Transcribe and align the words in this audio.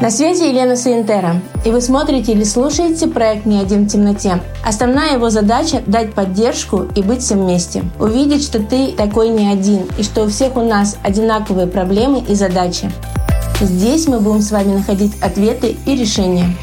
На 0.00 0.12
связи 0.12 0.44
Елена 0.44 0.76
Саентера, 0.76 1.40
и 1.64 1.72
вы 1.72 1.80
смотрите 1.80 2.30
или 2.30 2.44
слушаете 2.44 3.08
проект 3.08 3.46
«Не 3.46 3.58
один 3.58 3.84
в 3.84 3.88
темноте». 3.88 4.40
Основная 4.64 5.14
его 5.14 5.28
задача– 5.28 5.82
дать 5.88 6.14
поддержку 6.14 6.86
и 6.94 7.02
быть 7.02 7.20
всем 7.20 7.40
вместе. 7.40 7.82
Увидеть, 7.98 8.44
что 8.44 8.60
ты 8.60 8.92
такой 8.92 9.30
не 9.30 9.48
один, 9.48 9.86
и 9.98 10.04
что 10.04 10.22
у 10.22 10.28
всех 10.28 10.56
у 10.56 10.62
нас 10.62 10.96
одинаковые 11.02 11.66
проблемы 11.66 12.22
и 12.28 12.36
задачи. 12.36 12.92
Здесь 13.60 14.06
мы 14.06 14.20
будем 14.20 14.40
с 14.40 14.52
вами 14.52 14.74
находить 14.74 15.20
ответы 15.20 15.76
и 15.84 15.96
решения. 15.96 16.54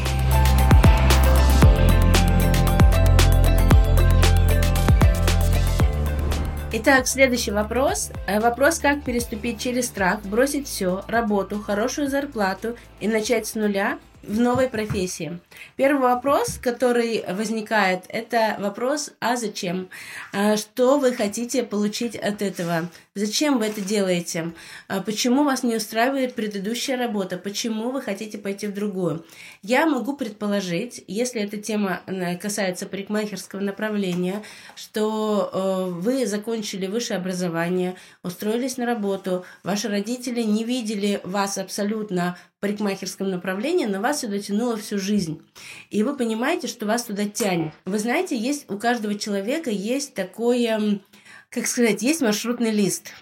Итак, 6.88 7.08
следующий 7.08 7.50
вопрос. 7.50 8.12
Э, 8.28 8.38
вопрос, 8.38 8.78
как 8.78 9.02
переступить 9.02 9.60
через 9.60 9.86
страх, 9.86 10.22
бросить 10.22 10.68
все, 10.68 11.02
работу, 11.08 11.60
хорошую 11.60 12.08
зарплату 12.08 12.76
и 13.00 13.08
начать 13.08 13.48
с 13.48 13.56
нуля 13.56 13.98
в 14.22 14.38
новой 14.38 14.68
профессии. 14.68 15.40
Первый 15.74 16.02
вопрос, 16.02 16.60
который 16.62 17.24
возникает, 17.28 18.04
это 18.08 18.54
вопрос, 18.60 19.10
а 19.18 19.34
зачем? 19.34 19.88
А 20.32 20.56
что 20.56 21.00
вы 21.00 21.12
хотите 21.12 21.64
получить 21.64 22.14
от 22.14 22.40
этого? 22.40 22.88
Зачем 23.16 23.58
вы 23.58 23.64
это 23.64 23.80
делаете? 23.80 24.52
А 24.88 25.00
почему 25.00 25.42
вас 25.42 25.62
не 25.62 25.74
устраивает 25.74 26.34
предыдущая 26.34 26.98
работа? 26.98 27.38
Почему 27.38 27.90
вы 27.90 28.02
хотите 28.02 28.36
пойти 28.36 28.66
в 28.66 28.74
другую? 28.74 29.24
Я 29.62 29.86
могу 29.86 30.14
предположить, 30.14 31.02
если 31.08 31.40
эта 31.40 31.56
тема 31.56 32.02
э, 32.06 32.36
касается 32.36 32.84
парикмахерского 32.84 33.60
направления, 33.60 34.42
что 34.74 35.50
э, 35.50 35.90
вы 35.92 36.26
закончили 36.26 36.88
высшее 36.88 37.18
образование, 37.18 37.94
устроились 38.22 38.76
на 38.76 38.84
работу, 38.84 39.46
ваши 39.64 39.88
родители 39.88 40.42
не 40.42 40.64
видели 40.64 41.22
вас 41.24 41.56
абсолютно 41.56 42.36
парикмахерском 42.60 43.30
направлении, 43.30 43.86
но 43.86 44.00
вас 44.00 44.20
сюда 44.20 44.40
тянуло 44.40 44.76
всю 44.76 44.98
жизнь. 44.98 45.40
И 45.88 46.02
вы 46.02 46.16
понимаете, 46.18 46.66
что 46.66 46.84
вас 46.84 47.04
туда 47.04 47.24
тянет. 47.24 47.72
Вы 47.86 47.98
знаете, 47.98 48.36
есть 48.36 48.70
у 48.70 48.76
каждого 48.78 49.14
человека 49.14 49.70
есть 49.70 50.12
такое, 50.12 51.00
как 51.50 51.66
сказать, 51.66 52.02
есть 52.02 52.20
маршрутный 52.20 52.70
лист. 52.70 53.12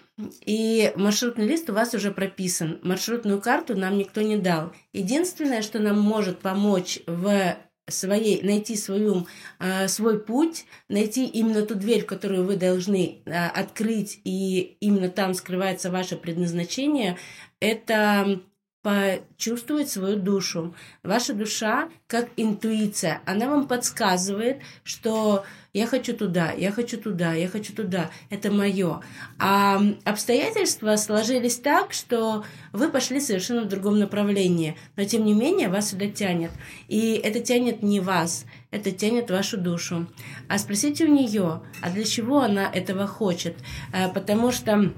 И 0.46 0.92
маршрутный 0.96 1.46
лист 1.46 1.70
у 1.70 1.72
вас 1.72 1.92
уже 1.94 2.12
прописан. 2.12 2.78
Маршрутную 2.82 3.40
карту 3.40 3.76
нам 3.76 3.98
никто 3.98 4.22
не 4.22 4.36
дал. 4.36 4.72
Единственное, 4.92 5.62
что 5.62 5.80
нам 5.80 5.98
может 5.98 6.40
помочь 6.40 7.00
в 7.06 7.56
своей, 7.88 8.42
найти 8.42 8.76
свою, 8.76 9.26
э, 9.58 9.88
свой 9.88 10.18
путь, 10.18 10.66
найти 10.88 11.26
именно 11.26 11.62
ту 11.62 11.74
дверь, 11.74 12.04
которую 12.04 12.44
вы 12.44 12.56
должны 12.56 13.22
э, 13.24 13.46
открыть, 13.48 14.20
и 14.24 14.76
именно 14.80 15.08
там 15.08 15.34
скрывается 15.34 15.90
ваше 15.90 16.16
предназначение, 16.16 17.18
это 17.60 18.40
почувствовать 18.82 19.88
свою 19.88 20.16
душу. 20.16 20.74
Ваша 21.02 21.32
душа, 21.32 21.88
как 22.06 22.28
интуиция, 22.36 23.22
она 23.24 23.48
вам 23.48 23.66
подсказывает, 23.66 24.60
что 24.82 25.44
я 25.74 25.88
хочу 25.88 26.14
туда, 26.14 26.52
я 26.52 26.70
хочу 26.70 26.96
туда, 26.96 27.34
я 27.34 27.48
хочу 27.48 27.74
туда, 27.74 28.10
это 28.30 28.52
мое. 28.52 29.00
А 29.40 29.82
обстоятельства 30.04 30.94
сложились 30.94 31.56
так, 31.56 31.92
что 31.92 32.44
вы 32.72 32.88
пошли 32.88 33.20
совершенно 33.20 33.62
в 33.62 33.68
другом 33.68 33.98
направлении, 33.98 34.76
но 34.96 35.04
тем 35.04 35.24
не 35.24 35.34
менее 35.34 35.68
вас 35.68 35.90
сюда 35.90 36.06
тянет. 36.06 36.52
И 36.86 37.14
это 37.14 37.40
тянет 37.40 37.82
не 37.82 37.98
вас, 37.98 38.46
это 38.70 38.92
тянет 38.92 39.30
вашу 39.32 39.58
душу. 39.58 40.06
А 40.48 40.58
спросите 40.58 41.06
у 41.06 41.08
нее, 41.08 41.60
а 41.82 41.90
для 41.90 42.04
чего 42.04 42.40
она 42.40 42.70
этого 42.72 43.08
хочет? 43.08 43.56
Э, 43.92 44.08
потому 44.08 44.52
что 44.52 44.92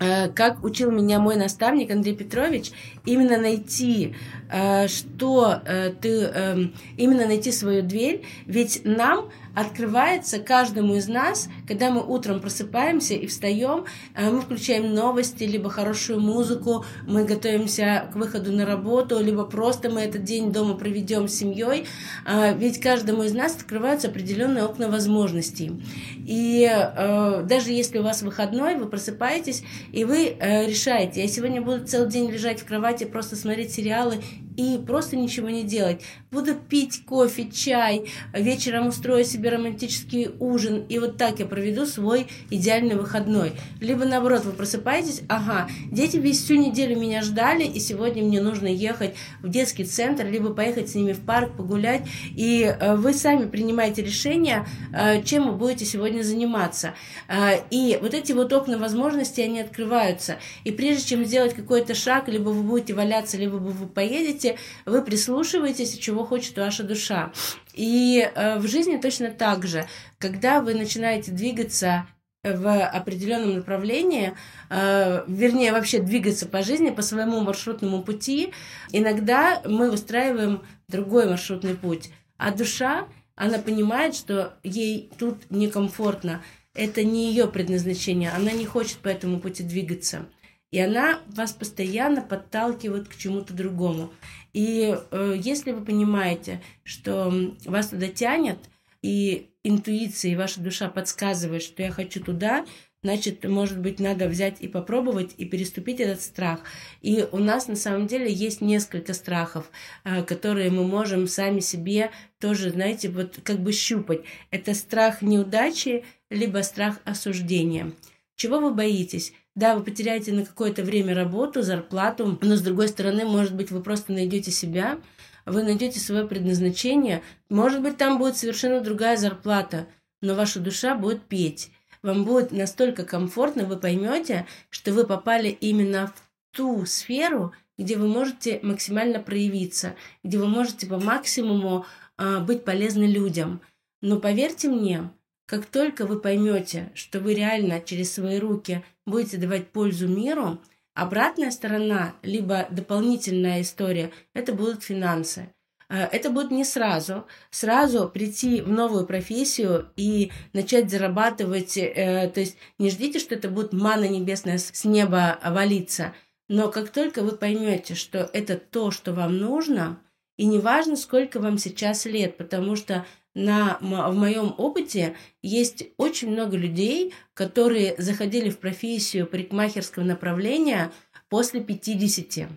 Э, 0.00 0.28
как 0.30 0.64
учил 0.64 0.90
меня 0.90 1.18
мой 1.18 1.36
наставник 1.36 1.90
Андрей 1.90 2.16
Петрович, 2.16 2.72
именно 3.04 3.36
найти, 3.36 4.14
э, 4.50 4.88
что 4.88 5.60
ты, 6.00 6.08
эм, 6.08 6.74
именно 6.96 7.26
найти 7.26 7.52
свою 7.52 7.82
дверь, 7.82 8.22
ведь 8.46 8.80
нам 8.84 9.30
открывается 9.54 10.38
каждому 10.38 10.96
из 10.96 11.08
нас, 11.08 11.48
когда 11.66 11.90
мы 11.90 12.02
утром 12.02 12.40
просыпаемся 12.40 13.14
и 13.14 13.26
встаем, 13.26 13.84
э, 14.14 14.30
мы 14.30 14.40
включаем 14.40 14.92
новости, 14.94 15.44
либо 15.44 15.70
хорошую 15.70 16.20
музыку, 16.20 16.84
мы 17.06 17.24
готовимся 17.24 18.10
к 18.12 18.16
выходу 18.16 18.52
на 18.52 18.66
работу, 18.66 19.20
либо 19.20 19.44
просто 19.44 19.90
мы 19.90 20.00
этот 20.00 20.24
день 20.24 20.52
дома 20.52 20.74
проведем 20.74 21.28
с 21.28 21.34
семьей, 21.34 21.86
э, 22.26 22.56
ведь 22.58 22.80
каждому 22.80 23.22
из 23.22 23.32
нас 23.32 23.54
открываются 23.54 24.08
определенные 24.08 24.64
окна 24.64 24.88
возможностей. 24.88 25.80
И 26.26 26.68
э, 26.68 27.42
даже 27.42 27.70
если 27.70 27.98
у 27.98 28.02
вас 28.02 28.22
выходной, 28.22 28.76
вы 28.76 28.86
просыпаетесь, 28.86 29.62
и 29.92 30.04
вы 30.04 30.36
решаете, 30.40 31.22
я 31.22 31.28
сегодня 31.28 31.62
буду 31.62 31.86
целый 31.86 32.10
день 32.10 32.30
лежать 32.30 32.60
в 32.60 32.64
кровати, 32.64 33.04
просто 33.04 33.36
смотреть 33.36 33.72
сериалы 33.72 34.20
и 34.56 34.78
просто 34.78 35.16
ничего 35.16 35.48
не 35.48 35.64
делать. 35.64 36.02
Буду 36.30 36.54
пить 36.54 37.04
кофе, 37.04 37.48
чай, 37.50 38.10
вечером 38.32 38.88
устрою 38.88 39.24
себе 39.24 39.50
романтический 39.50 40.30
ужин, 40.40 40.84
и 40.88 40.98
вот 40.98 41.16
так 41.16 41.38
я 41.38 41.46
проведу 41.46 41.86
свой 41.86 42.26
идеальный 42.50 42.96
выходной. 42.96 43.52
Либо 43.80 44.04
наоборот, 44.04 44.44
вы 44.44 44.52
просыпаетесь, 44.52 45.22
ага, 45.28 45.68
дети 45.90 46.16
весь 46.16 46.42
всю 46.42 46.54
неделю 46.56 46.98
меня 46.98 47.22
ждали, 47.22 47.64
и 47.64 47.78
сегодня 47.80 48.22
мне 48.22 48.40
нужно 48.40 48.66
ехать 48.66 49.14
в 49.42 49.48
детский 49.48 49.84
центр, 49.84 50.26
либо 50.26 50.52
поехать 50.52 50.90
с 50.90 50.94
ними 50.94 51.12
в 51.12 51.20
парк, 51.20 51.56
погулять, 51.56 52.02
и 52.34 52.62
э, 52.64 52.96
вы 52.96 53.14
сами 53.14 53.46
принимаете 53.48 54.02
решение, 54.02 54.66
э, 54.92 55.22
чем 55.22 55.50
вы 55.50 55.52
будете 55.52 55.84
сегодня 55.84 56.22
заниматься. 56.22 56.94
Э, 57.28 57.60
и 57.70 57.98
вот 58.00 58.14
эти 58.14 58.32
вот 58.32 58.52
окна 58.52 58.78
возможностей, 58.78 59.42
они 59.42 59.60
открываются. 59.60 60.36
И 60.64 60.70
прежде 60.70 61.04
чем 61.08 61.24
сделать 61.24 61.54
какой-то 61.54 61.94
шаг, 61.94 62.28
либо 62.28 62.50
вы 62.50 62.62
будете 62.62 62.94
валяться, 62.94 63.36
либо 63.36 63.56
вы 63.56 63.86
поедете, 63.86 64.43
месте 64.44 64.58
вы 64.86 65.02
прислушиваетесь, 65.02 65.98
чего 65.98 66.24
хочет 66.24 66.56
ваша 66.56 66.84
душа. 66.84 67.32
И 67.72 68.28
э, 68.34 68.58
в 68.58 68.68
жизни 68.68 68.96
точно 68.96 69.30
так 69.30 69.66
же, 69.66 69.86
когда 70.18 70.60
вы 70.60 70.74
начинаете 70.74 71.32
двигаться 71.32 72.06
в 72.42 72.86
определенном 72.86 73.54
направлении, 73.54 74.34
э, 74.68 75.24
вернее, 75.26 75.72
вообще 75.72 76.00
двигаться 76.00 76.46
по 76.46 76.62
жизни, 76.62 76.90
по 76.90 77.02
своему 77.02 77.40
маршрутному 77.40 78.02
пути, 78.02 78.52
иногда 78.92 79.62
мы 79.64 79.90
выстраиваем 79.90 80.62
другой 80.88 81.26
маршрутный 81.26 81.74
путь. 81.74 82.10
А 82.36 82.50
душа, 82.50 83.08
она 83.34 83.58
понимает, 83.58 84.14
что 84.14 84.54
ей 84.62 85.10
тут 85.18 85.50
некомфортно. 85.50 86.42
Это 86.74 87.04
не 87.04 87.30
ее 87.30 87.46
предназначение, 87.46 88.30
она 88.30 88.50
не 88.50 88.66
хочет 88.66 88.98
по 88.98 89.08
этому 89.08 89.38
пути 89.40 89.62
двигаться. 89.62 90.26
И 90.74 90.80
она 90.80 91.20
вас 91.28 91.52
постоянно 91.52 92.20
подталкивает 92.20 93.06
к 93.06 93.14
чему-то 93.14 93.54
другому. 93.54 94.12
И 94.52 94.98
э, 95.12 95.34
если 95.38 95.70
вы 95.70 95.84
понимаете, 95.84 96.60
что 96.82 97.32
вас 97.64 97.90
туда 97.90 98.08
тянет, 98.08 98.58
и 99.00 99.50
интуиция 99.62 100.32
и 100.32 100.36
ваша 100.36 100.60
душа 100.60 100.88
подсказывает, 100.88 101.62
что 101.62 101.84
я 101.84 101.92
хочу 101.92 102.20
туда, 102.20 102.66
значит, 103.04 103.44
может 103.44 103.78
быть, 103.78 104.00
надо 104.00 104.26
взять 104.26 104.56
и 104.62 104.66
попробовать 104.66 105.36
и 105.38 105.44
переступить 105.44 106.00
этот 106.00 106.20
страх. 106.20 106.58
И 107.02 107.24
у 107.30 107.38
нас 107.38 107.68
на 107.68 107.76
самом 107.76 108.08
деле 108.08 108.32
есть 108.32 108.60
несколько 108.60 109.14
страхов, 109.14 109.70
э, 110.02 110.24
которые 110.24 110.72
мы 110.72 110.82
можем 110.82 111.28
сами 111.28 111.60
себе 111.60 112.10
тоже, 112.40 112.70
знаете, 112.70 113.10
вот 113.10 113.38
как 113.44 113.60
бы 113.60 113.70
щупать. 113.70 114.22
Это 114.50 114.74
страх 114.74 115.22
неудачи, 115.22 116.04
либо 116.30 116.64
страх 116.64 116.98
осуждения. 117.04 117.92
Чего 118.34 118.58
вы 118.58 118.74
боитесь? 118.74 119.32
Да, 119.54 119.76
вы 119.76 119.84
потеряете 119.84 120.32
на 120.32 120.44
какое-то 120.44 120.82
время 120.82 121.14
работу, 121.14 121.62
зарплату, 121.62 122.38
но 122.42 122.56
с 122.56 122.60
другой 122.60 122.88
стороны, 122.88 123.24
может 123.24 123.54
быть, 123.54 123.70
вы 123.70 123.82
просто 123.82 124.12
найдете 124.12 124.50
себя, 124.50 124.98
вы 125.46 125.62
найдете 125.62 126.00
свое 126.00 126.26
предназначение. 126.26 127.22
Может 127.48 127.80
быть, 127.80 127.96
там 127.96 128.18
будет 128.18 128.36
совершенно 128.36 128.80
другая 128.80 129.16
зарплата, 129.16 129.86
но 130.20 130.34
ваша 130.34 130.58
душа 130.58 130.96
будет 130.96 131.22
петь. 131.22 131.70
Вам 132.02 132.24
будет 132.24 132.50
настолько 132.50 133.04
комфортно, 133.04 133.64
вы 133.64 133.76
поймете, 133.76 134.46
что 134.70 134.92
вы 134.92 135.06
попали 135.06 135.48
именно 135.48 136.08
в 136.08 136.56
ту 136.56 136.84
сферу, 136.84 137.52
где 137.78 137.96
вы 137.96 138.08
можете 138.08 138.60
максимально 138.62 139.20
проявиться, 139.20 139.94
где 140.22 140.38
вы 140.38 140.46
можете 140.48 140.86
по 140.86 140.98
максимуму 140.98 141.86
э, 142.18 142.40
быть 142.40 142.64
полезны 142.64 143.04
людям. 143.04 143.60
Но 144.00 144.18
поверьте 144.20 144.68
мне, 144.68 145.10
как 145.46 145.66
только 145.66 146.06
вы 146.06 146.20
поймете, 146.20 146.90
что 146.94 147.20
вы 147.20 147.34
реально 147.34 147.80
через 147.80 148.12
свои 148.12 148.38
руки 148.38 148.84
будете 149.06 149.36
давать 149.36 149.68
пользу 149.68 150.08
миру, 150.08 150.60
обратная 150.94 151.50
сторона, 151.50 152.14
либо 152.22 152.66
дополнительная 152.70 153.60
история, 153.60 154.10
это 154.32 154.54
будут 154.54 154.82
финансы. 154.82 155.52
Э, 155.88 156.04
это 156.04 156.30
будет 156.30 156.50
не 156.50 156.64
сразу. 156.64 157.26
Сразу 157.50 158.08
прийти 158.08 158.62
в 158.62 158.68
новую 158.68 159.06
профессию 159.06 159.90
и 159.96 160.32
начать 160.52 160.90
зарабатывать. 160.90 161.76
Э, 161.76 162.30
то 162.32 162.40
есть 162.40 162.56
не 162.78 162.90
ждите, 162.90 163.18
что 163.18 163.34
это 163.34 163.48
будет 163.48 163.72
мана 163.72 164.08
небесная 164.08 164.58
с 164.58 164.84
неба 164.84 165.38
валиться. 165.44 166.14
Но 166.48 166.70
как 166.70 166.90
только 166.90 167.22
вы 167.22 167.36
поймете, 167.36 167.94
что 167.94 168.30
это 168.32 168.56
то, 168.56 168.90
что 168.90 169.12
вам 169.12 169.38
нужно, 169.38 170.00
и 170.36 170.46
неважно, 170.46 170.96
сколько 170.96 171.40
вам 171.40 171.58
сейчас 171.58 172.04
лет, 172.06 172.36
потому 172.36 172.76
что 172.76 173.06
на, 173.34 173.78
в 173.80 174.14
моем 174.14 174.54
опыте 174.58 175.16
есть 175.42 175.84
очень 175.96 176.30
много 176.30 176.56
людей, 176.56 177.12
которые 177.34 177.94
заходили 177.98 178.48
в 178.50 178.58
профессию 178.58 179.26
парикмахерского 179.26 180.04
направления 180.04 180.92
после 181.28 181.60
50. 181.60 182.48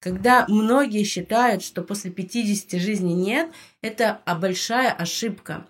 Когда 0.00 0.44
многие 0.48 1.04
считают, 1.04 1.62
что 1.62 1.82
после 1.82 2.10
50 2.10 2.80
жизни 2.80 3.12
нет, 3.12 3.50
это 3.80 4.20
большая 4.40 4.92
ошибка. 4.92 5.66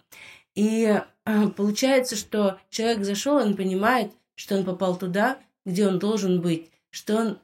И 0.54 1.00
э, 1.24 1.48
получается, 1.50 2.16
что 2.16 2.58
человек 2.70 3.04
зашел, 3.04 3.36
он 3.36 3.56
понимает, 3.56 4.10
что 4.34 4.56
он 4.56 4.64
попал 4.64 4.96
туда, 4.96 5.38
где 5.64 5.86
он 5.86 5.98
должен 5.98 6.40
быть, 6.40 6.70
что 6.90 7.16
он 7.16 7.38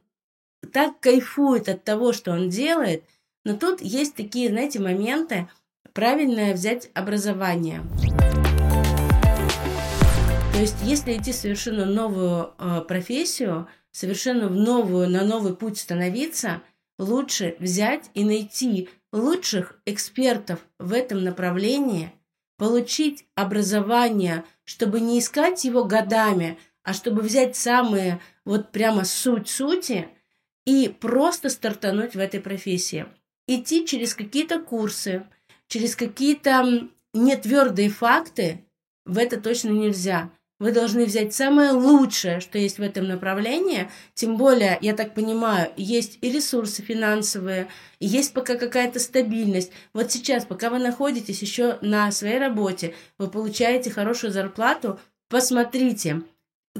так 0.72 0.98
кайфует 1.00 1.68
от 1.68 1.84
того, 1.84 2.12
что 2.12 2.32
он 2.32 2.48
делает. 2.48 3.04
Но 3.44 3.56
тут 3.56 3.80
есть 3.80 4.14
такие, 4.14 4.50
знаете, 4.50 4.78
моменты, 4.78 5.48
правильное 5.92 6.54
взять 6.54 6.90
образование. 6.94 7.82
То 10.52 10.60
есть, 10.60 10.76
если 10.82 11.16
идти 11.16 11.32
совершенно 11.32 11.84
новую 11.84 12.54
э, 12.58 12.82
профессию, 12.86 13.66
совершенно 13.90 14.48
в 14.48 14.54
новую, 14.54 15.08
на 15.08 15.24
новый 15.24 15.56
путь 15.56 15.78
становиться, 15.78 16.62
лучше 16.98 17.56
взять 17.58 18.10
и 18.14 18.24
найти 18.24 18.88
лучших 19.12 19.80
экспертов 19.86 20.60
в 20.78 20.92
этом 20.92 21.24
направлении, 21.24 22.12
получить 22.58 23.26
образование, 23.34 24.44
чтобы 24.64 25.00
не 25.00 25.18
искать 25.18 25.64
его 25.64 25.84
годами, 25.84 26.58
а 26.84 26.92
чтобы 26.92 27.22
взять 27.22 27.56
самые 27.56 28.20
вот 28.44 28.70
прямо 28.70 29.04
суть 29.04 29.48
сути 29.48 30.08
и 30.64 30.88
просто 30.88 31.48
стартануть 31.48 32.14
в 32.14 32.18
этой 32.18 32.40
профессии. 32.40 33.06
Идти 33.46 33.86
через 33.86 34.14
какие-то 34.14 34.60
курсы, 34.60 35.26
через 35.66 35.96
какие-то 35.96 36.88
нетвердые 37.12 37.90
факты, 37.90 38.64
в 39.04 39.18
это 39.18 39.40
точно 39.40 39.70
нельзя. 39.70 40.30
Вы 40.62 40.70
должны 40.70 41.06
взять 41.06 41.34
самое 41.34 41.72
лучшее, 41.72 42.38
что 42.38 42.56
есть 42.56 42.78
в 42.78 42.82
этом 42.82 43.08
направлении. 43.08 43.90
Тем 44.14 44.36
более, 44.36 44.78
я 44.80 44.94
так 44.94 45.12
понимаю, 45.12 45.72
есть 45.76 46.18
и 46.20 46.30
ресурсы 46.30 46.82
финансовые, 46.82 47.66
и 47.98 48.06
есть 48.06 48.32
пока 48.32 48.54
какая-то 48.54 49.00
стабильность. 49.00 49.72
Вот 49.92 50.12
сейчас, 50.12 50.44
пока 50.44 50.70
вы 50.70 50.78
находитесь 50.78 51.42
еще 51.42 51.78
на 51.80 52.12
своей 52.12 52.38
работе, 52.38 52.94
вы 53.18 53.28
получаете 53.28 53.90
хорошую 53.90 54.32
зарплату, 54.32 55.00
посмотрите, 55.28 56.22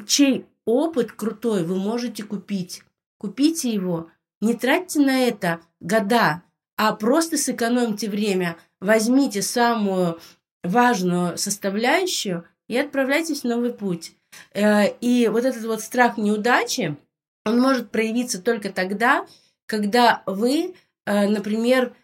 чей 0.07 0.47
опыт 0.65 1.11
крутой 1.11 1.65
вы 1.65 1.75
можете 1.75 2.23
купить. 2.23 2.83
Купите 3.19 3.69
его. 3.69 4.11
Не 4.41 4.55
тратьте 4.55 5.01
на 5.01 5.27
это 5.27 5.61
года, 5.81 6.45
а 6.77 6.95
просто 6.95 7.37
сэкономьте 7.37 8.09
время. 8.09 8.57
Возьмите 8.81 9.43
самую 9.43 10.19
важную 10.63 11.39
составляющую– 11.39 12.45
и 12.73 12.79
отправляйтесь 12.79 13.43
в 13.43 13.47
новый 13.47 13.75
путь. 13.75 14.13
Э, 14.55 14.89
и 15.01 15.29
вот 15.29 15.45
этот 15.45 15.65
вот 15.65 15.83
страх 15.83 16.17
неудачи, 16.17 16.97
он 17.45 17.61
может 17.61 17.91
проявиться 17.91 18.41
только 18.41 18.73
тогда, 18.73 19.27
когда 19.67 20.23
вы, 20.25 20.75
э, 21.05 21.29
например, 21.29 21.95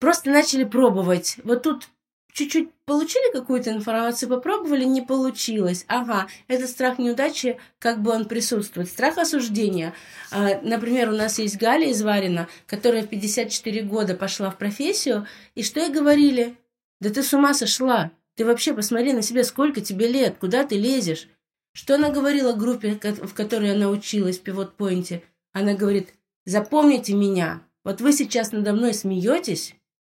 просто 0.00 0.30
начали 0.30 0.64
пробовать. 0.64 1.36
Вот 1.44 1.62
тут 1.62 1.88
чуть-чуть 2.32 2.70
получили 2.84 3.32
какую-то 3.32 3.70
информацию, 3.72 4.28
попробовали, 4.28 4.84
не 4.84 5.02
получилось. 5.02 5.84
Ага, 5.88 6.28
этот 6.46 6.70
страх 6.70 6.98
неудачи, 6.98 7.58
как 7.78 8.00
бы 8.00 8.12
он 8.12 8.26
присутствует. 8.26 8.88
Страх 8.88 9.18
осуждения. 9.18 9.94
Э, 10.30 10.60
например, 10.62 11.10
у 11.10 11.16
нас 11.16 11.38
есть 11.38 11.58
Галя 11.58 11.90
из 11.90 12.02
Варина, 12.02 12.48
которая 12.66 13.02
в 13.02 13.08
54 13.08 13.82
года 13.82 14.14
пошла 14.14 14.50
в 14.50 14.58
профессию, 14.58 15.26
и 15.54 15.62
что 15.62 15.80
ей 15.80 15.90
говорили? 15.90 16.56
Да 17.00 17.10
ты 17.10 17.22
с 17.22 17.32
ума 17.32 17.54
сошла. 17.54 18.10
Ты 18.36 18.44
вообще 18.44 18.72
посмотри 18.72 19.12
на 19.12 19.22
себя, 19.22 19.42
сколько 19.42 19.80
тебе 19.80 20.06
лет, 20.06 20.36
куда 20.38 20.64
ты 20.64 20.76
лезешь? 20.76 21.28
Что 21.72 21.96
она 21.96 22.10
говорила 22.10 22.52
группе, 22.52 22.98
в 23.02 23.34
которой 23.34 23.72
она 23.72 23.88
училась 23.88 24.38
в 24.38 24.42
пивот-пойнте? 24.42 25.22
Она 25.52 25.74
говорит, 25.74 26.14
запомните 26.44 27.14
меня, 27.14 27.62
вот 27.84 28.00
вы 28.00 28.12
сейчас 28.12 28.52
надо 28.52 28.72
мной 28.72 28.94
смеетесь, 28.94 29.74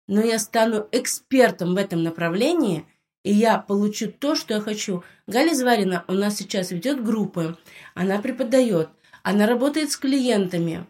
но 0.08 0.20
я 0.20 0.40
стану 0.40 0.88
экспертом 0.90 1.74
в 1.74 1.76
этом 1.76 2.02
направлении, 2.02 2.84
и 3.22 3.32
я 3.32 3.58
получу 3.58 4.10
то, 4.10 4.34
что 4.34 4.54
я 4.54 4.60
хочу. 4.60 5.04
Галя 5.28 5.54
Зварина 5.54 6.04
у 6.08 6.12
нас 6.12 6.36
сейчас 6.36 6.72
ведет 6.72 7.04
группы, 7.04 7.56
она 7.94 8.18
преподает, 8.18 8.88
она 9.22 9.46
работает 9.46 9.92
с 9.92 9.96
клиентами. 9.96 10.86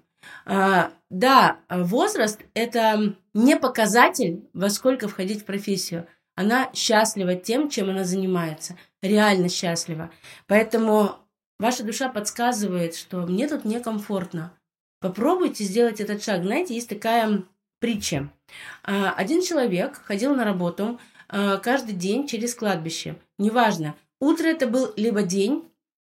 А, 0.47 0.93
да, 1.11 1.59
возраст– 1.69 2.41
это 2.55 3.15
не 3.35 3.57
показатель, 3.57 4.49
во 4.55 4.71
сколько 4.71 5.09
входить 5.09 5.43
в 5.43 5.45
профессию– 5.45 6.07
она 6.39 6.71
счастлива 6.73 7.35
тем, 7.35 7.69
чем 7.69 7.91
она 7.91 8.05
занимается. 8.05 8.77
Реально 9.03 9.49
счастлива. 9.49 10.13
Поэтому 10.47 11.17
ваша 11.59 11.83
душа 11.83 12.09
подсказывает, 12.09 12.95
что 12.95 13.27
мне 13.27 13.49
тут 13.49 13.65
некомфортно. 13.65 14.57
Попробуйте 15.01 15.65
сделать 15.65 16.01
этот 16.01 16.23
шаг. 16.23 16.45
Знаете, 16.45 16.77
есть 16.77 16.89
такая 16.89 17.43
притча. 17.79 18.31
А, 18.83 19.13
один 19.13 19.43
человек 19.43 20.01
ходил 20.05 20.35
на 20.35 20.45
работу 20.45 20.99
а, 21.29 21.59
каждый 21.59 21.95
день 21.95 22.27
через 22.27 22.55
кладбище. 22.55 23.17
Неважно, 23.39 23.95
утро 24.21 24.47
это 24.47 24.67
был 24.67 24.93
либо 24.97 25.23
день, 25.23 25.65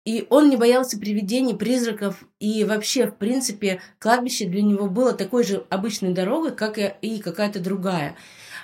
и 0.05 0.27
он 0.29 0.49
не 0.49 0.57
боялся 0.57 0.99
привидений, 0.99 1.55
призраков, 1.55 2.23
и 2.39 2.63
вообще, 2.63 3.07
в 3.07 3.15
принципе, 3.15 3.81
кладбище 3.97 4.45
для 4.45 4.61
него 4.61 4.87
было 4.87 5.13
такой 5.13 5.43
же 5.43 5.65
обычной 5.69 6.13
дорогой, 6.13 6.55
как 6.55 6.77
и 6.77 7.19
какая-то 7.19 7.59
другая. 7.59 8.15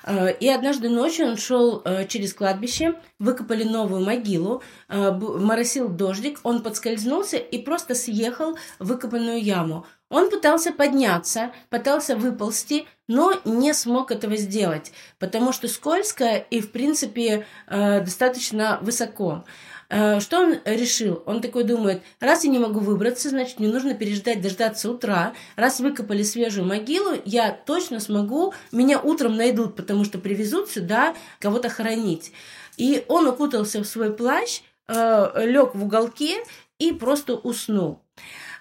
Э, 0.03 0.31
и 0.31 0.47
однажды 0.47 0.89
ночью 0.89 1.25
он 1.27 1.37
шел 1.37 1.83
через 2.07 2.35
кладбище, 2.35 2.95
выкопали 3.17 3.63
новую 3.63 4.05
могилу, 4.05 4.61
моросил 4.87 5.89
дождик, 5.89 6.39
он 6.43 6.61
подскользнулся 6.61 7.37
и 7.37 7.57
просто 7.57 7.95
съехал 7.95 8.55
в 8.77 8.87
выкопанную 8.87 9.41
яму. 9.41 9.87
Он 10.11 10.29
пытался 10.29 10.71
подняться, 10.71 11.51
пытался 11.69 12.15
выползти, 12.15 12.85
но 13.07 13.33
не 13.43 13.73
смог 13.73 14.11
этого 14.11 14.37
сделать, 14.37 14.91
потому 15.17 15.51
что 15.51 15.67
скользко 15.67 16.35
и, 16.35 16.61
в 16.61 16.71
принципе, 16.71 17.47
достаточно 17.67 18.77
высоко. 18.81 19.43
Э, 19.91 20.21
что 20.21 20.39
он 20.39 20.55
решил? 20.63 21.21
Он 21.25 21.41
такой 21.41 21.65
думает, 21.65 22.01
раз 22.21 22.45
я 22.45 22.49
не 22.49 22.59
могу 22.59 22.79
выбраться, 22.79 23.27
значит, 23.29 23.59
мне 23.59 23.67
нужно 23.67 23.93
переждать, 23.93 24.41
дождаться 24.41 24.89
утра. 24.89 25.33
Раз 25.57 25.81
выкопали 25.81 26.23
свежую 26.23 26.65
могилу, 26.65 27.17
я 27.25 27.51
точно 27.51 27.99
смогу, 27.99 28.53
меня 28.71 29.01
утром 29.01 29.35
найдут, 29.35 29.75
потому 29.75 30.05
что 30.05 30.17
привезут 30.17 30.69
сюда 30.69 31.13
кого-то 31.39 31.67
хоронить. 31.67 32.31
И 32.77 33.03
он 33.09 33.27
укутался 33.27 33.83
в 33.83 33.85
свой 33.85 34.13
плащ, 34.13 34.61
э, 34.87 35.45
лег 35.45 35.75
в 35.75 35.83
уголке 35.83 36.37
и 36.79 36.93
просто 36.93 37.35
уснул. 37.35 37.99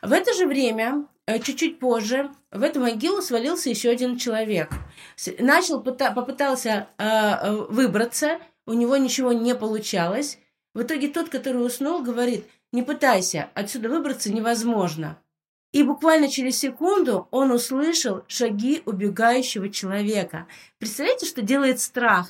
В 0.03 0.13
это 0.13 0.35
же 0.35 0.47
время, 0.47 1.07
э, 1.20 1.20
чуть-чуть 1.27 1.79
позже, 1.79 2.31
в 2.50 2.62
эту 2.62 2.81
могилу 2.81 3.23
свалился 3.23 3.71
еще 3.71 3.91
один 3.91 4.17
человек. 4.17 4.71
Начал, 5.39 5.83
попытался 5.83 6.89
выбраться, 7.69 8.39
у 8.67 8.73
него 8.73 8.97
ничего 8.97 9.33
не 9.33 9.55
получалось. 9.55 10.39
В 10.75 10.83
итоге 10.83 11.09
тот, 11.09 11.29
который 11.29 11.65
уснул, 11.65 12.03
говорит, 12.03 12.47
не 12.73 12.83
пытайся, 12.83 13.50
отсюда 13.55 13.89
выбраться 13.89 14.33
невозможно. 14.33 15.21
И 15.73 15.83
буквально 15.85 16.29
через 16.29 16.59
секунду 16.59 17.29
он 17.31 17.53
услышал 17.53 18.25
шаги 18.27 18.83
убегающего 18.87 19.69
человека. 19.69 20.47
Представляете, 20.79 21.27
что 21.27 21.43
делает 21.43 21.81
страх? 21.81 22.29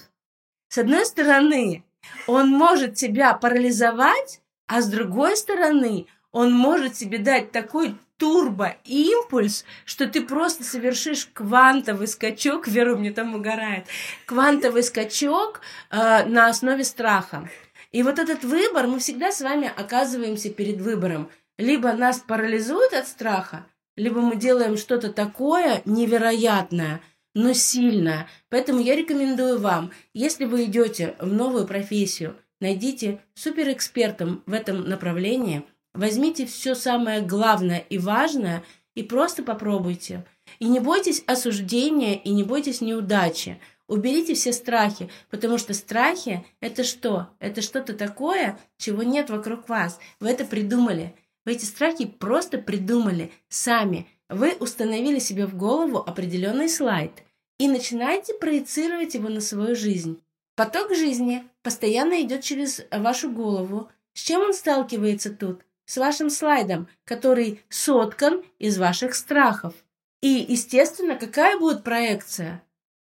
С 0.69 0.79
одной 0.79 1.07
стороны, 1.07 1.85
он 2.27 2.49
может 2.49 2.95
тебя 2.95 3.35
парализовать, 3.35 4.41
а 4.67 4.83
с 4.83 4.89
другой 4.89 5.37
стороны, 5.37 6.07
он 6.33 6.53
может 6.53 6.95
тебе 6.95 7.19
дать 7.19 7.53
такой 7.53 7.97
турбоимпульс, 8.21 9.65
что 9.85 10.07
ты 10.07 10.23
просто 10.23 10.63
совершишь 10.63 11.29
квантовый 11.33 12.07
скачок, 12.07 12.69
Веру 12.69 12.99
мне 12.99 13.13
там 13.13 13.35
угорает, 13.35 13.87
квантовый 14.27 14.83
скачок 14.83 15.61
э, 15.91 16.25
на 16.27 16.49
основе 16.49 16.85
страха. 16.85 17.49
И 17.93 18.03
вот 18.03 18.19
этот 18.19 18.45
выбор, 18.45 18.87
мы 18.87 19.01
всегда 19.01 19.33
с 19.33 19.41
вами 19.41 19.73
оказываемся 19.75 20.51
перед 20.51 20.81
выбором. 20.81 21.29
Либо 21.59 21.93
нас 21.93 22.21
парализует 22.21 22.93
от 22.93 23.09
страха, 23.09 23.67
либо 23.97 24.21
мы 24.21 24.37
делаем 24.37 24.77
что-то 24.77 25.13
такое 25.13 25.83
невероятное, 25.85 27.01
но 27.35 27.53
сильное. 27.53 28.29
Поэтому 28.49 28.81
я 28.81 28.95
рекомендую 28.97 29.59
вам, 29.59 29.91
если 30.15 30.45
вы 30.45 30.65
идете 30.65 31.17
в 31.19 31.33
новую 31.33 31.67
профессию, 31.67 32.37
найдите 32.61 33.21
суперэкспертом 33.35 34.43
в 34.47 34.53
этом 34.53 34.89
направлении, 34.89 35.65
возьмите 35.95 36.47
все 36.47 36.75
самое 36.75 37.21
главное 37.21 37.79
и 37.79 37.99
важное 37.99 38.63
и 38.95 39.03
просто 39.03 39.43
попробуйте. 39.43 40.25
И 40.59 40.69
не 40.69 40.81
бойтесь 40.81 41.23
осуждения, 41.27 42.15
и 42.17 42.31
не 42.31 42.43
бойтесь 42.43 42.81
неудачи. 42.81 43.61
Уберите 43.87 44.35
все 44.35 44.53
страхи, 44.53 45.11
потому 45.31 45.59
что 45.59 45.75
страхи– 45.75 46.45
это 46.61 46.85
что? 46.85 47.29
Это 47.41 47.61
что-то 47.61 47.95
такое, 47.95 48.59
чего 48.79 49.03
нет 49.03 49.31
вокруг 49.31 49.69
вас. 49.69 49.99
Вы 50.21 50.31
это 50.31 50.45
придумали. 50.45 51.15
Вы 51.45 51.53
эти 51.53 51.65
страхи 51.65 52.07
просто 52.07 52.59
придумали 52.59 53.33
сами. 53.49 54.07
Вы 54.29 54.53
установили 54.61 55.19
себе 55.19 55.47
в 55.47 55.57
голову 55.57 55.99
определенный 55.99 56.69
слайд 56.69 57.11
и 57.59 57.67
начинаете 57.67 58.35
проецировать 58.35 59.15
его 59.15 59.29
на 59.29 59.41
свою 59.41 59.75
жизнь. 59.75 60.21
Поток 60.55 60.95
жизни 60.95 61.45
постоянно 61.63 62.23
идет 62.23 62.43
через 62.43 62.83
вашу 62.93 63.31
голову. 63.31 63.89
С 64.13 64.23
чем 64.23 64.43
он 64.43 64.55
сталкивается 64.55 65.31
тут? 65.31 65.63
С 65.91 65.97
вашим 65.97 66.31
слайдом, 66.31 66.87
который 67.05 67.63
соткан 67.69 68.45
из 68.61 68.79
ваших 68.79 69.13
страхов. 69.13 69.75
И, 70.23 70.47
естественно, 70.49 71.17
какая 71.17 71.59
будет 71.59 71.83
проекция? 71.83 72.63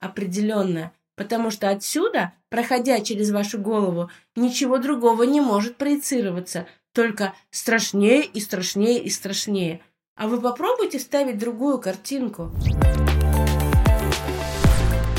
Определенная. 0.02 0.92
Потому 1.16 1.52
что 1.52 1.70
отсюда, 1.70 2.34
проходя 2.50 3.00
через 3.00 3.32
вашу 3.32 3.60
голову, 3.60 4.10
ничего 4.36 4.78
другого 4.78 5.24
не 5.24 5.40
может 5.40 5.78
проецироваться. 5.78 6.68
Только 6.94 7.34
страшнее 7.50 8.26
и 8.26 8.42
страшнее 8.42 9.02
и 9.02 9.10
страшнее. 9.10 9.82
А 10.18 10.28
вы 10.28 10.42
попробуйте 10.42 10.98
вставить 10.98 11.38
другую 11.38 11.80
картинку. 11.80 12.52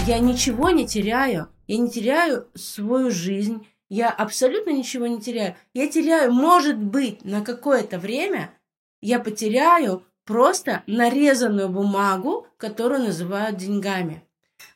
Я 0.06 0.18
ничего 0.18 0.68
не 0.68 0.86
теряю. 0.86 1.48
Я 1.66 1.78
не 1.78 1.88
теряю 1.88 2.48
свою 2.54 3.10
жизнь. 3.10 3.66
Я 3.88 4.10
абсолютно 4.10 4.70
ничего 4.70 5.06
не 5.06 5.20
теряю. 5.20 5.54
Я 5.72 5.88
теряю, 5.88 6.32
может 6.32 6.76
быть, 6.76 7.24
на 7.24 7.44
какое-то 7.44 7.98
время 7.98 8.50
я 9.00 9.20
потеряю 9.20 10.04
просто 10.24 10.82
нарезанную 10.86 11.68
бумагу, 11.68 12.46
которую 12.56 13.04
называют 13.04 13.56
деньгами. 13.56 14.24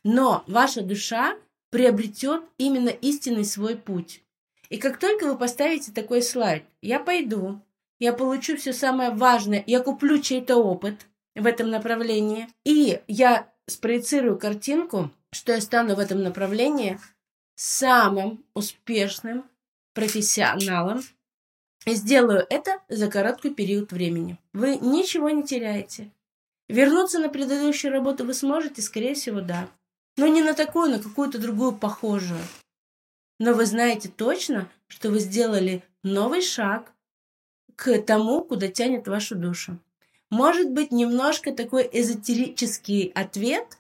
Но 0.04 0.44
ваша 0.46 0.82
душа 0.82 1.36
приобретет 1.70 2.42
именно 2.58 2.88
истинный 2.88 3.44
свой 3.44 3.76
путь. 3.76 4.22
И 4.68 4.78
как 4.78 4.98
только 4.98 5.26
вы 5.26 5.36
поставите 5.36 5.90
такой 5.90 6.22
слайд, 6.22 6.62
я 6.80 7.00
пойду, 7.00 7.60
я 7.98 8.12
получу 8.12 8.56
все 8.56 8.72
самое 8.72 9.10
важное, 9.10 9.64
я 9.66 9.80
куплю 9.80 10.20
чей-то 10.20 10.56
опыт 10.56 11.06
в 11.34 11.46
этом 11.46 11.70
направлении, 11.70 12.48
и 12.64 13.00
я 13.08 13.48
спроецирую 13.66 14.38
картинку, 14.38 15.10
что 15.32 15.52
я 15.52 15.60
стану 15.60 15.96
в 15.96 15.98
этом 15.98 16.22
направлении 16.22 16.98
самым 17.62 18.42
успешным 18.54 19.44
профессионалом 19.92 21.02
и 21.84 21.94
сделаю 21.94 22.46
это 22.48 22.80
за 22.88 23.10
короткий 23.10 23.50
период 23.50 23.92
времени. 23.92 24.38
Вы 24.54 24.76
ничего 24.76 25.28
не 25.28 25.42
теряете. 25.42 26.10
Вернуться 26.68 27.18
на 27.18 27.28
предыдущую 27.28 27.92
работу 27.92 28.24
вы 28.24 28.32
сможете, 28.32 28.80
скорее 28.80 29.12
всего, 29.12 29.42
да. 29.42 29.68
Но 30.16 30.26
не 30.26 30.42
на 30.42 30.54
такую, 30.54 30.90
на 30.90 31.02
какую-то 31.02 31.38
другую 31.38 31.72
похожую. 31.72 32.40
Но 33.38 33.52
вы 33.52 33.66
знаете 33.66 34.08
точно, 34.08 34.70
что 34.86 35.10
вы 35.10 35.18
сделали 35.18 35.82
новый 36.02 36.40
шаг 36.40 36.90
к 37.76 38.00
тому, 38.00 38.42
куда 38.42 38.68
тянет 38.68 39.06
вашу 39.06 39.36
душу. 39.36 39.78
Может 40.30 40.70
быть, 40.70 40.92
немножко 40.92 41.52
такой 41.52 41.86
эзотерический 41.92 43.08
ответ, 43.14 43.76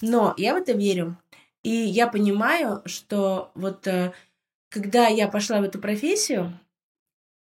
но 0.00 0.34
я 0.36 0.54
в 0.54 0.58
это 0.58 0.70
верю. 0.70 1.18
И 1.64 1.70
я 1.70 2.06
понимаю, 2.06 2.82
что 2.84 3.50
вот 3.54 3.86
э, 3.88 4.12
когда 4.68 5.08
я 5.08 5.26
пошла 5.28 5.60
в 5.60 5.64
эту 5.64 5.80
профессию, 5.80 6.52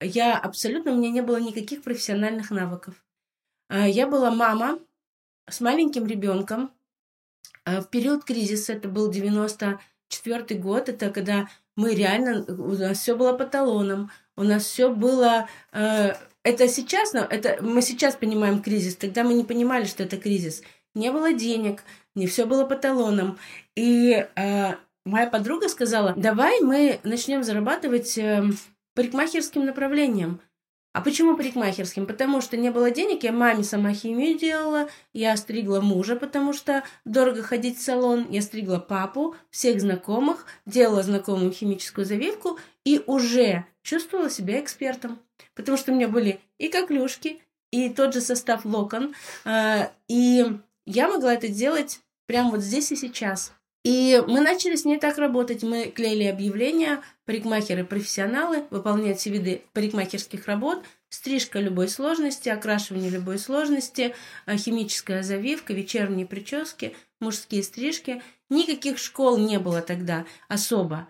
я 0.01 0.37
абсолютно, 0.37 0.93
у 0.93 0.97
меня 0.97 1.11
не 1.11 1.23
было 1.23 1.39
никаких 1.39 1.83
профессиональных 1.83 2.51
навыков. 2.51 2.95
А, 3.69 3.87
я 3.87 4.07
была 4.07 4.31
мама 4.31 4.79
с 5.49 5.61
маленьким 5.61 6.07
ребенком. 6.07 6.73
А, 7.65 7.81
в 7.81 7.89
период 7.89 8.25
кризиса, 8.25 8.73
это 8.73 8.89
был 8.89 9.11
94 9.11 10.59
год, 10.59 10.89
это 10.89 11.11
когда 11.11 11.49
мы 11.77 11.95
реально, 11.95 12.45
у 12.49 12.73
нас 12.73 12.99
все 12.99 13.17
было 13.17 13.35
по 13.37 13.47
талонам, 13.47 14.11
у 14.37 14.43
нас 14.43 14.65
все 14.65 14.93
было 14.93 15.49
э, 15.73 16.15
это 16.43 16.69
сейчас, 16.69 17.13
но 17.13 17.21
это 17.21 17.63
мы 17.63 17.83
сейчас 17.83 18.17
понимаем 18.17 18.63
кризис, 18.63 18.97
тогда 18.97 19.23
мы 19.23 19.35
не 19.35 19.45
понимали, 19.45 19.85
что 19.85 20.03
это 20.03 20.17
кризис. 20.17 20.63
Не 20.95 21.11
было 21.11 21.33
денег, 21.33 21.83
не 22.15 22.27
все 22.27 22.47
было 22.47 22.65
по 22.65 22.77
талонам. 22.77 23.39
И 23.77 24.27
э, 24.35 24.75
моя 25.05 25.27
подруга 25.29 25.69
сказала, 25.69 26.15
давай 26.17 26.61
мы 26.61 27.01
начнем 27.05 27.43
зарабатывать 27.43 28.19
э, 28.19 28.45
парикмахерским 28.95 29.65
направлением. 29.65 30.41
А 30.93 31.03
почему 31.03 31.37
парикмахерским? 31.37 32.07
Потому 32.07 32.41
что 32.41 32.57
не 32.57 32.71
было 32.71 32.91
денег, 32.91 33.23
я 33.23 33.31
маме 33.31 33.63
сама 33.63 33.93
химию 33.93 34.37
делала, 34.37 34.89
я 35.13 35.37
стригла 35.37 35.81
мужа, 35.81 36.17
потому 36.17 36.53
что 36.53 36.83
дорого 37.05 37.45
ходить 37.45 37.79
в 37.79 37.83
салон, 37.83 38.27
я 38.29 38.43
стригла 38.43 38.79
папу, 38.79 39.37
всех 39.51 39.81
знакомых, 39.81 40.47
делала 40.67 41.05
знакомую 41.05 41.53
химическую 41.53 42.05
завивку 42.05 42.59
и 42.85 43.01
уже 43.07 43.67
чувствовала 43.83 44.29
себя 44.29 44.59
экспертом 44.59 45.21
потому 45.55 45.77
что 45.77 45.93
у 45.93 45.95
меня 45.95 46.09
были 46.09 46.41
и 46.59 46.69
коклюшки, 46.69 47.41
и 47.71 47.89
тот 47.91 48.15
же 48.15 48.21
состав 48.21 48.65
локон, 48.65 49.15
а, 49.45 49.93
и 50.09 50.47
я 50.91 51.09
могла 51.09 51.35
это 51.35 51.49
делать 51.49 52.01
прямо 52.27 52.51
вот 52.51 52.61
здесь 52.61 52.91
и 52.93 52.97
сейчас. 52.97 53.53
И 53.83 54.23
мы 54.27 54.41
начали 54.41 54.77
с 54.77 54.85
ней 54.85 54.99
так 54.99 55.17
работать. 55.17 55.63
Мы 55.63 55.87
клеили 55.87 56.25
объявления, 56.25 57.01
парикмахеры-профессионалы 57.27 58.65
выполняют 58.71 59.19
все 59.19 59.31
виды 59.31 59.63
парикмахерских 59.73 60.47
работ, 60.47 60.85
стрижка 61.09 61.61
любой 61.61 61.89
сложности, 61.89 62.51
окрашивание 62.51 63.11
любой 63.11 63.39
сложности, 63.39 64.15
а, 64.45 64.57
химическая 64.57 65.23
завивка, 65.23 65.73
вечерние 65.73 66.27
прически, 66.27 66.95
мужские 67.21 67.63
стрижки. 67.63 68.23
Никаких 68.51 68.99
школ 68.99 69.39
не 69.39 69.59
было 69.59 69.81
тогда 69.81 70.27
особо. 70.49 71.09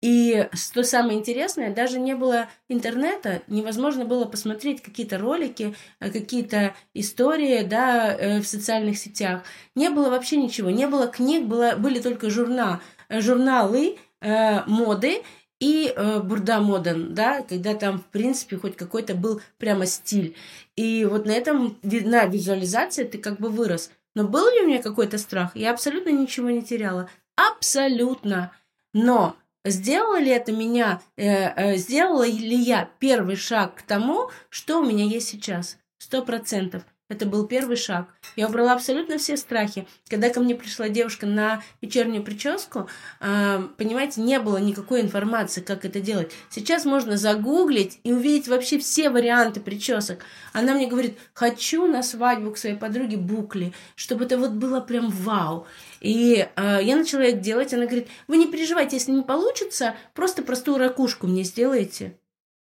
И 0.00 0.48
что 0.52 0.84
самое 0.84 1.18
интересное, 1.18 1.74
даже 1.74 1.98
не 1.98 2.14
было 2.14 2.48
интернета, 2.68 3.42
невозможно 3.48 4.04
было 4.04 4.26
посмотреть 4.26 4.80
какие-то 4.80 5.18
ролики, 5.18 5.74
э, 5.98 6.10
какие-то 6.10 6.74
истории 6.94 7.62
да, 7.62 8.14
э, 8.14 8.40
в 8.40 8.46
социальных 8.46 8.96
сетях. 8.96 9.42
Не 9.74 9.90
было 9.90 10.08
вообще 10.08 10.36
ничего, 10.36 10.70
не 10.70 10.86
было 10.86 11.08
книг, 11.08 11.46
было, 11.46 11.74
были 11.76 11.98
только 11.98 12.30
журнал, 12.30 12.78
э, 13.08 13.20
журналы 13.20 13.98
э, 14.20 14.62
моды 14.66 15.22
и 15.58 15.92
э, 15.94 16.20
Бурда 16.20 16.60
Моден, 16.60 17.14
да, 17.14 17.42
когда 17.42 17.74
там, 17.74 17.98
в 17.98 18.06
принципе, 18.06 18.56
хоть 18.56 18.76
какой-то 18.76 19.14
был 19.14 19.40
прямо 19.58 19.86
стиль. 19.86 20.36
И 20.76 21.04
вот 21.04 21.26
на 21.26 21.32
этом, 21.32 21.76
на 21.82 22.26
визуализации 22.26 23.02
ты 23.02 23.18
как 23.18 23.40
бы 23.40 23.48
вырос. 23.48 23.90
Но 24.14 24.24
был 24.24 24.48
ли 24.48 24.62
у 24.62 24.66
меня 24.68 24.80
какой-то 24.80 25.18
страх? 25.18 25.56
Я 25.56 25.72
абсолютно 25.72 26.10
ничего 26.10 26.50
не 26.50 26.62
теряла. 26.62 27.10
Абсолютно. 27.34 28.52
Но 28.92 29.36
Сделала 29.70 30.18
ли 30.18 30.30
это 30.30 30.52
меня, 30.52 31.00
э, 31.16 31.24
э, 31.26 31.76
сделала 31.76 32.26
ли 32.26 32.56
я 32.56 32.90
первый 32.98 33.36
шаг 33.36 33.76
к 33.76 33.82
тому, 33.82 34.30
что 34.48 34.80
у 34.80 34.84
меня 34.84 35.04
есть 35.04 35.28
сейчас? 35.28 35.78
Сто 35.98 36.22
процентов. 36.22 36.84
Это 37.08 37.24
был 37.24 37.46
первый 37.46 37.76
шаг. 37.76 38.08
Я 38.36 38.48
убрала 38.48 38.74
абсолютно 38.74 39.16
все 39.16 39.38
страхи. 39.38 39.86
Когда 40.08 40.28
ко 40.28 40.40
мне 40.40 40.54
пришла 40.54 40.90
девушка 40.90 41.24
на 41.26 41.62
вечернюю 41.80 42.22
прическу, 42.22 42.86
э, 43.20 43.66
понимаете, 43.78 44.20
не 44.20 44.38
было 44.38 44.58
никакой 44.58 45.00
информации, 45.00 45.62
как 45.62 45.86
это 45.86 46.00
делать. 46.00 46.32
Сейчас 46.50 46.84
можно 46.84 47.16
загуглить 47.16 47.98
и 48.04 48.12
увидеть 48.12 48.48
вообще 48.48 48.78
все 48.78 49.08
варианты 49.08 49.60
причесок. 49.60 50.18
Она 50.52 50.74
мне 50.74 50.86
говорит, 50.86 51.18
хочу 51.32 51.86
на 51.86 52.02
свадьбу 52.02 52.50
к 52.50 52.58
своей 52.58 52.76
подруге 52.76 53.16
букли, 53.16 53.72
чтобы 53.94 54.26
это 54.26 54.36
вот 54.36 54.50
было 54.50 54.80
прям 54.80 55.08
вау. 55.08 55.66
И 56.02 56.46
э, 56.54 56.78
я 56.82 56.96
начала 56.96 57.22
это 57.22 57.38
делать. 57.38 57.72
Она 57.72 57.86
говорит, 57.86 58.08
вы 58.26 58.36
не 58.36 58.48
переживайте, 58.48 58.96
если 58.96 59.12
не 59.12 59.22
получится, 59.22 59.96
просто 60.12 60.42
простую 60.42 60.76
ракушку 60.76 61.26
мне 61.26 61.42
сделайте. 61.42 62.18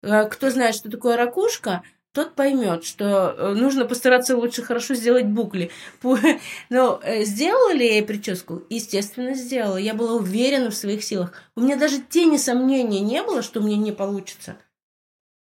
Э, 0.02 0.26
кто 0.28 0.50
знает, 0.50 0.74
что 0.74 0.90
такое 0.90 1.16
ракушка, 1.16 1.82
тот 2.18 2.34
поймет, 2.34 2.82
что 2.82 3.32
э, 3.38 3.54
нужно 3.54 3.84
постараться 3.84 4.36
лучше 4.36 4.64
хорошо 4.64 4.94
сделать 4.94 5.26
букли. 5.26 5.70
Но 6.68 7.00
э, 7.04 7.22
сделала 7.22 7.72
ли 7.72 7.94
я 7.94 8.02
прическу? 8.02 8.64
Естественно, 8.68 9.34
сделала. 9.34 9.76
Я 9.76 9.94
была 9.94 10.14
уверена 10.14 10.70
в 10.70 10.74
своих 10.74 11.04
силах. 11.04 11.32
У 11.54 11.60
меня 11.60 11.76
даже 11.76 12.00
тени 12.00 12.36
сомнения 12.36 12.98
не 12.98 13.22
было, 13.22 13.40
что 13.40 13.60
мне 13.60 13.76
не 13.76 13.92
получится. 13.92 14.56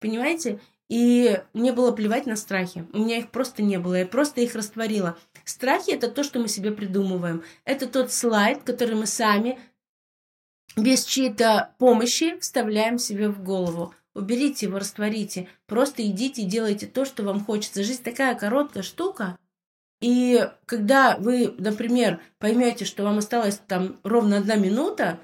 Понимаете? 0.01 0.59
И 0.89 1.39
мне 1.53 1.71
было 1.71 1.93
плевать 1.93 2.25
на 2.25 2.35
страхи. 2.35 2.85
У 2.91 2.97
меня 2.97 3.19
их 3.19 3.29
просто 3.29 3.63
не 3.63 3.79
было. 3.79 3.95
Я 3.95 4.05
просто 4.05 4.41
их 4.41 4.53
растворила. 4.53 5.17
Страхи– 5.45 5.91
это 5.93 6.09
то, 6.11 6.25
что 6.25 6.39
мы 6.39 6.49
себе 6.49 6.71
придумываем. 6.71 7.41
Это 7.63 7.87
тот 7.87 8.11
слайд, 8.11 8.63
который 8.63 8.95
мы 8.95 9.05
сами 9.05 9.57
без 10.75 11.05
чьей-то 11.05 11.73
помощи 11.77 12.37
вставляем 12.41 12.97
себе 12.99 13.29
в 13.29 13.41
голову. 13.41 13.93
Уберите 14.15 14.67
его, 14.67 14.79
растворите. 14.79 15.49
Просто 15.67 16.07
идите 16.07 16.41
и 16.41 16.45
делайте 16.45 16.87
то, 16.87 17.03
что 17.03 17.23
вам 17.23 17.43
хочется. 17.43 17.83
Жизнь 17.83 18.01
такая 18.01 18.33
короткая 18.35 18.81
штука. 18.81 19.37
И 20.01 20.49
когда 20.65 21.17
вы, 21.17 21.53
например, 21.57 22.21
поймете, 22.39 22.85
что 22.85 23.03
вам 23.03 23.17
осталось 23.17 23.59
там 23.67 23.99
ровно 24.03 24.37
одна 24.37 24.55
минута, 24.55 25.19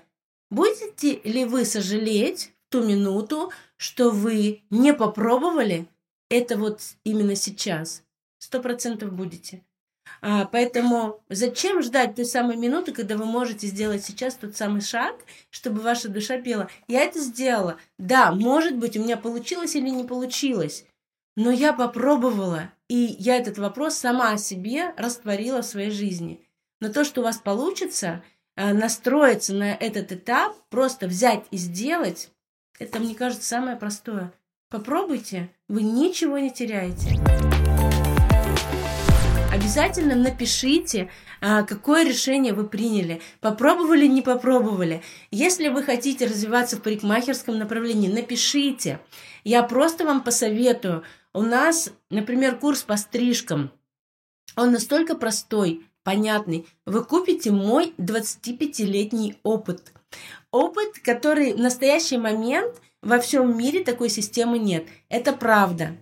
будете 0.50 1.22
ли 1.22 1.46
вы 1.46 1.64
сожалеть 1.64 2.52
в 2.68 2.72
ту 2.74 2.84
минуту, 2.84 3.52
что 3.78 4.12
вы 4.12 4.64
не 4.70 4.94
попробовали 4.94 5.88
это 6.30 6.58
вот 6.58 6.82
именно 7.06 7.36
сейчас? 7.36 8.04
Сто 8.40 8.62
процентов 8.62 9.14
будете. 9.14 9.64
А, 10.22 10.46
поэтому 10.46 11.22
зачем 11.30 11.82
ждать 11.82 12.16
той 12.16 12.26
самой 12.26 12.58
минуты, 12.58 12.92
когда 12.92 13.18
вы 13.18 13.26
можете 13.26 13.68
сделать 13.68 14.04
сейчас 14.04 14.36
тот 14.36 14.56
самый 14.56 14.82
шаг, 14.82 15.16
чтобы 15.50 15.82
ваша 15.82 16.10
душа 16.10 16.40
пела? 16.40 16.70
Я 16.88 17.04
это 17.04 17.20
сделала. 17.20 17.78
Да, 17.98 18.32
может 18.32 18.76
быть, 18.78 18.98
у 18.98 19.04
меня 19.04 19.18
получилось 19.18 19.76
или 19.76 19.90
не 19.90 20.04
получилось, 20.04 20.86
но 21.36 21.52
я 21.52 21.74
попробовала, 21.74 22.72
и 22.88 23.16
я 23.20 23.38
этот 23.38 23.58
вопрос 23.58 23.96
сама 23.96 24.38
себе 24.38 24.94
растворила 24.98 25.62
в 25.62 25.66
своей 25.66 25.92
жизни. 25.92 26.42
Но 26.80 26.90
то, 26.90 27.04
что 27.04 27.22
у 27.22 27.24
вас 27.24 27.38
получится, 27.38 28.24
э, 28.56 28.74
настроиться 28.74 29.54
на 29.54 29.74
этот 29.74 30.12
этап, 30.12 30.56
просто 30.70 31.08
взять 31.08 31.46
и 31.52 31.58
сделать, 31.58 32.30
это, 32.80 33.00
мне 33.00 33.16
кажется, 33.16 33.48
самое 33.48 33.78
простое. 33.78 34.34
Попробуйте, 34.70 35.50
вы 35.68 35.84
ничего 35.84 36.38
не 36.40 36.50
теряете. 36.50 37.51
Обязательно 39.72 40.16
напишите, 40.16 41.10
а, 41.40 41.64
какое 41.64 42.04
решение 42.04 42.52
вы 42.52 42.68
приняли. 42.68 43.22
Попробовали, 43.40 44.06
не 44.06 44.22
попробовали. 44.22 45.02
Если 45.32 45.70
вы 45.70 45.82
хотите 45.84 46.26
развиваться 46.26 46.76
в 46.76 46.82
парикмахерском 46.82 47.58
направлении, 47.58 48.12
напишите. 48.12 49.00
Я 49.46 49.64
просто 49.64 50.04
вам 50.04 50.26
посоветую. 50.26 51.04
У 51.34 51.42
нас, 51.42 51.94
например, 52.10 52.58
курс 52.58 52.84
по 52.84 52.98
стрижкам. 52.98 53.72
Он 54.58 54.74
настолько 54.74 55.16
простой, 55.16 55.86
понятный. 56.04 56.68
Вы 56.86 57.06
купите 57.06 57.52
мой 57.52 57.94
25-летний 57.98 59.38
опыт. 59.42 59.94
Опыт, 60.52 61.00
который 61.02 61.54
в 61.54 61.60
настоящий 61.60 62.18
момент 62.18 62.76
во 63.02 63.20
всем 63.20 63.58
мире 63.58 63.86
такой 63.86 64.10
системы 64.10 64.60
нет. 64.60 64.86
Это 65.08 65.32
правда. 65.32 65.96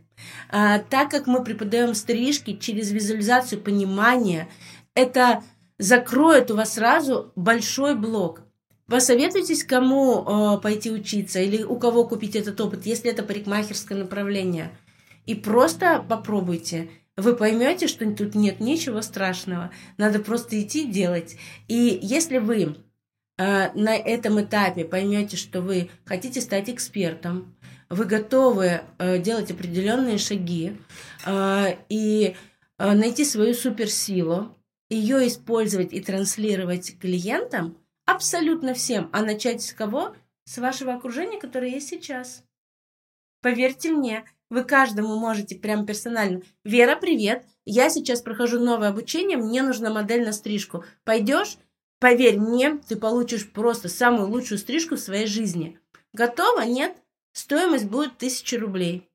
А, 0.49 0.79
так 0.79 1.11
как 1.11 1.27
мы 1.27 1.43
преподаем 1.43 1.93
стрижки 1.93 2.57
через 2.57 2.91
визуализацию 2.91 3.61
понимания, 3.61 4.47
это 4.95 5.43
закроет 5.77 6.51
у 6.51 6.55
вас 6.55 6.73
сразу 6.73 7.31
большой 7.35 7.95
блок. 7.95 8.43
Посоветуйтесь, 8.87 9.63
кому 9.63 10.23
э, 10.23 10.61
пойти 10.61 10.91
учиться 10.91 11.39
или 11.39 11.61
у 11.61 11.77
кого 11.77 12.07
купить 12.07 12.35
этот 12.35 12.59
опыт, 12.59 12.87
если 12.87 13.11
это 13.11 13.21
парикмахерское 13.21 13.97
направление. 13.97 14.71
И 15.27 15.35
просто 15.35 16.03
попробуйте. 16.09 16.89
Вы 17.15 17.35
поймете, 17.35 17.87
что 17.87 18.09
тут 18.11 18.33
нет 18.33 18.59
ничего 18.59 19.03
страшного. 19.03 19.71
Надо 19.97 20.19
просто 20.19 20.59
идти 20.59 20.85
делать. 20.85 21.35
И 21.67 21.99
если 22.01 22.39
вы 22.39 22.77
э, 23.37 23.71
на 23.73 23.95
этом 23.95 24.41
этапе 24.41 24.85
поймете, 24.85 25.37
что 25.37 25.61
вы 25.61 25.91
хотите 26.03 26.41
стать 26.41 26.69
экспертом, 26.69 27.55
вы 27.89 28.05
готовы 28.05 28.81
э, 28.97 29.17
делать 29.19 29.51
определенные 29.51 30.17
шаги 30.17 30.77
э, 31.25 31.77
и 31.89 32.35
э, 32.77 32.93
найти 32.93 33.25
свою 33.25 33.53
суперсилу, 33.53 34.55
ее 34.89 35.27
использовать 35.27 35.93
и 35.93 35.99
транслировать 35.99 36.97
клиентам, 36.99 37.77
абсолютно 38.05 38.73
всем, 38.73 39.09
а 39.11 39.21
начать 39.21 39.61
с 39.61 39.73
кого? 39.73 40.15
С 40.45 40.57
вашего 40.57 40.93
окружения, 40.93 41.39
которое 41.39 41.71
есть 41.71 41.89
сейчас. 41.89 42.43
Поверьте 43.41 43.91
мне, 43.91 44.25
вы 44.49 44.63
каждому 44.63 45.15
можете 45.19 45.55
прям 45.55 45.85
персонально. 45.85 46.41
Вера, 46.63 46.95
привет, 46.95 47.45
я 47.65 47.89
сейчас 47.89 48.21
прохожу 48.21 48.59
новое 48.59 48.89
обучение, 48.89 49.37
мне 49.37 49.61
нужна 49.61 49.91
модель 49.91 50.25
на 50.25 50.31
стрижку. 50.31 50.83
Пойдешь? 51.03 51.57
Поверь 51.99 52.39
мне, 52.39 52.77
ты 52.87 52.95
получишь 52.95 53.51
просто 53.51 53.89
самую 53.89 54.29
лучшую 54.29 54.57
стрижку 54.57 54.95
в 54.95 54.99
своей 54.99 55.27
жизни. 55.27 55.79
Готово? 56.13 56.61
Нет? 56.61 56.97
Стоимость 57.39 57.85
будет 57.85 58.17
тысяча 58.17 58.59
рублей. 58.59 59.09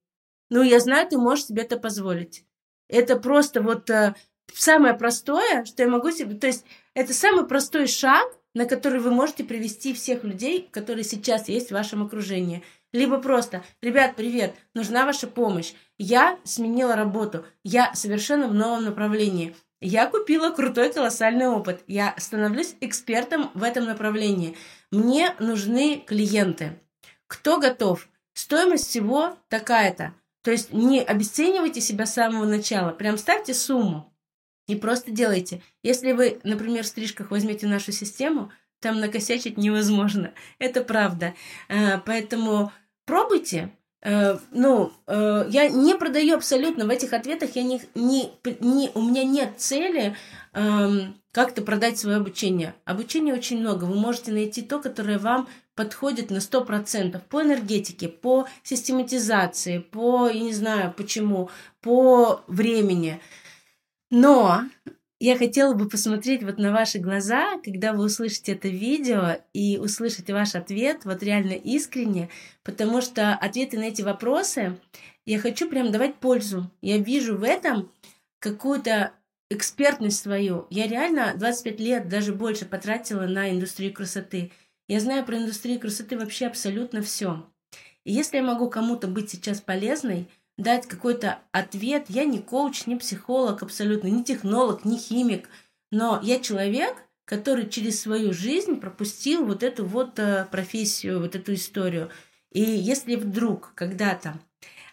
Ну, 0.49 0.63
я 0.63 0.81
знаю, 0.81 1.07
ты 1.07 1.19
можешь 1.19 1.45
себе 1.45 1.63
это 1.63 1.79
позволить. 1.79 2.47
Это 2.89 3.17
просто 3.17 3.61
вот 3.61 3.91
э, 3.91 4.15
самое 4.51 4.95
простое, 4.95 5.67
что 5.67 5.83
я 5.83 5.91
могу 5.91 6.11
себе... 6.11 6.35
То 6.35 6.47
есть 6.47 6.65
это 6.95 7.13
самый 7.13 7.47
простой 7.47 7.87
шаг, 7.87 8.25
на 8.55 8.65
который 8.65 9.01
вы 9.01 9.11
можете 9.11 9.45
привести 9.45 9.93
всех 9.93 10.25
людей, 10.25 10.67
которые 10.73 11.05
сейчас 11.05 11.51
есть 11.51 11.69
в 11.69 11.75
вашем 11.75 12.03
окружении. 12.03 12.65
Либо 12.95 13.19
просто, 13.19 13.63
ребят, 13.83 14.17
привет, 14.17 14.55
нужна 14.73 15.05
ваша 15.05 15.27
помощь. 15.27 15.75
Я 15.99 16.39
сменила 16.45 16.97
работу, 16.97 17.45
я 17.63 17.95
совершенно 17.95 18.49
в 18.49 18.55
новом 18.55 18.85
направлении. 18.85 19.55
Я 19.83 20.07
купила 20.07 20.49
крутой 20.49 20.91
колоссальный 20.95 21.49
опыт. 21.49 21.85
Я 21.87 22.15
становлюсь 22.17 22.75
экспертом 22.81 23.51
в 23.53 23.63
этом 23.63 23.85
направлении. 23.85 24.57
Мне 24.91 25.35
нужны 25.41 26.03
клиенты. 26.07 26.81
Кто 27.27 27.59
готов? 27.59 28.09
Стоимость 28.35 28.89
всего 28.89 29.37
такая-то. 29.49 30.13
То 30.43 30.51
есть 30.51 30.73
не 30.73 31.01
обесценивайте 31.01 31.81
себя 31.81 32.05
с 32.05 32.15
самого 32.15 32.45
начала. 32.45 32.91
Прям 32.91 33.17
ставьте 33.17 33.55
сумму 33.55 34.13
и 34.67 34.77
просто 34.77 35.11
делайте. 35.11 35.63
Если 35.83 36.13
вы, 36.13 36.41
например, 36.43 36.85
в 36.85 36.89
стрижках 36.89 37.31
возьмете 37.31 37.67
нашу 37.67 37.93
систему, 37.93 38.51
там 38.81 39.01
накосячить 39.01 39.57
невозможно. 39.57 40.33
Это 40.59 40.83
правда. 40.83 41.35
Э, 41.69 41.99
поэтому 42.05 42.73
пробуйте. 43.07 43.71
Э, 44.03 44.39
ну, 44.51 44.93
э, 45.07 45.47
я 45.49 45.69
не 45.69 45.95
продаю 45.95 46.37
абсолютно 46.37 46.85
в 46.85 46.91
этих 46.91 47.15
ответах, 47.15 47.57
я 47.57 47.63
не, 47.63 47.81
не, 47.95 48.31
не, 48.61 48.91
у 48.95 49.01
меня 49.01 49.25
нет 49.25 49.55
цели 49.57 50.15
эм, 50.53 51.19
как-то 51.33 51.63
продать 51.63 51.99
свое 51.99 52.19
обучение. 52.19 52.75
Обучения 52.85 53.33
очень 53.33 53.61
много. 53.61 53.85
Вы 53.85 53.95
можете 53.95 54.33
найти 54.33 54.61
то, 54.61 54.79
которое 54.79 55.19
вам 55.19 55.49
подходит 55.75 56.31
на 56.31 56.39
100% 56.39 57.21
по 57.29 57.43
энергетике, 57.43 58.09
по 58.09 58.47
систематизации, 58.63 59.79
по, 59.79 60.29
я 60.29 60.41
не 60.41 60.53
знаю 60.53 60.95
почему, 60.97 61.51
по 61.81 62.43
времени. 62.47 63.21
Но 64.11 64.63
я 65.19 65.37
хотела 65.37 65.75
бы 65.75 65.89
посмотреть 65.89 66.43
вот 66.43 66.59
на 66.59 66.73
ваши 66.73 66.99
глаза, 66.99 67.59
когда 67.65 67.93
вы 67.93 68.05
услышите 68.05 68.53
это 68.53 68.69
видео 68.69 69.39
и 69.53 69.79
услышите 69.79 70.33
ваш 70.33 70.55
ответ, 70.55 71.05
вот 71.05 71.23
реально 71.23 71.53
искренне, 71.53 72.31
потому 72.63 73.01
что 73.01 73.35
ответы 73.35 73.79
на 73.79 73.85
эти 73.85 74.03
вопросы 74.03 74.79
я 75.25 75.39
хочу 75.39 75.69
прям 75.69 75.91
давать 75.91 76.17
пользу. 76.17 76.71
Я 76.83 76.99
вижу 76.99 77.37
в 77.37 77.43
этом 77.43 77.91
какую-то 78.39 79.13
экспертность 79.51 80.23
свою. 80.23 80.67
Я 80.69 80.87
реально 80.87 81.35
25 81.37 81.81
лет, 81.81 82.09
даже 82.09 82.33
больше 82.35 82.67
потратила 82.67 83.27
на 83.27 83.51
индустрию 83.51 83.93
красоты– 83.93 84.53
я 84.89 85.01
знаю 85.01 85.25
про 85.25 85.37
индустрию 85.37 85.81
красоты 85.81 86.19
вообще 86.19 86.47
абсолютно 86.47 87.03
все. 87.03 87.47
И 88.05 88.13
если 88.13 88.37
я 88.37 88.43
могу 88.43 88.69
кому-то 88.69 89.09
быть 89.09 89.31
сейчас 89.31 89.61
полезной, 89.61 90.29
дать 90.59 90.87
какой-то 90.87 91.39
ответ, 91.53 92.07
я 92.09 92.25
не 92.25 92.39
коуч, 92.39 92.87
не 92.87 92.97
психолог 92.97 93.63
абсолютно, 93.63 94.09
не 94.09 94.23
технолог, 94.23 94.85
не 94.85 94.99
химик, 94.99 95.49
но 95.91 96.21
я 96.23 96.39
человек, 96.41 96.95
который 97.25 97.69
через 97.69 98.01
свою 98.01 98.33
жизнь 98.33 98.77
пропустил 98.77 99.45
вот 99.45 99.63
эту 99.63 99.85
вот 99.85 100.19
э, 100.19 100.47
профессию, 100.51 101.21
вот 101.21 101.35
эту 101.35 101.55
историю. 101.55 102.11
И 102.53 102.61
если 102.61 103.17
вдруг 103.17 103.73
когда-то 103.75 104.39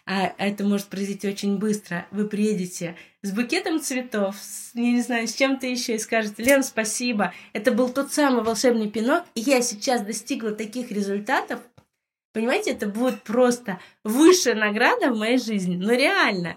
а 0.06 0.32
это 0.38 0.64
может 0.64 0.86
произойти 0.86 1.28
очень 1.28 1.58
быстро. 1.58 2.06
Вы 2.10 2.28
приедете 2.28 2.96
с 3.22 3.30
букетом 3.32 3.80
цветов, 3.80 4.36
с, 4.36 4.74
не 4.74 5.00
знаю, 5.00 5.28
с 5.28 5.34
чем-то 5.34 5.66
еще 5.66 5.94
и 5.94 5.98
скажете, 5.98 6.42
Лен, 6.42 6.62
спасибо, 6.62 7.32
это 7.52 7.70
был 7.70 7.88
тот 7.88 8.12
самый 8.12 8.42
волшебный 8.42 8.90
пинок, 8.90 9.24
и 9.34 9.40
я 9.40 9.62
сейчас 9.62 10.02
достигла 10.02 10.52
таких 10.52 10.90
результатов, 10.90 11.60
Понимаете, 12.32 12.70
это 12.70 12.86
будет 12.86 13.22
просто 13.22 13.78
высшая 14.04 14.54
награда 14.54 15.10
в 15.10 15.18
моей 15.18 15.38
жизни. 15.38 15.76
Ну, 15.76 15.90
реально. 15.92 16.56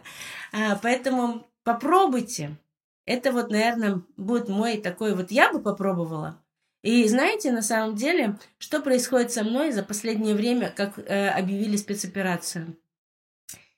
А, 0.53 0.79
поэтому 0.81 1.45
попробуйте. 1.63 2.57
Это 3.05 3.31
вот, 3.31 3.51
наверное, 3.51 4.01
будет 4.15 4.47
мой 4.47 4.77
такой 4.77 5.13
вот... 5.13 5.31
Я 5.31 5.51
бы 5.51 5.61
попробовала. 5.61 6.41
И 6.81 7.05
знаете, 7.07 7.51
на 7.51 7.61
самом 7.61 7.95
деле, 7.95 8.37
что 8.57 8.79
происходит 8.79 9.31
со 9.31 9.43
мной 9.43 9.71
за 9.71 9.83
последнее 9.83 10.33
время, 10.33 10.71
как 10.73 10.97
э, 10.97 11.29
объявили 11.29 11.75
спецоперацию? 11.75 12.77